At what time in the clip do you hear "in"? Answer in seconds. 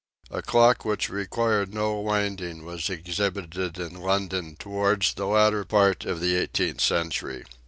3.77-4.01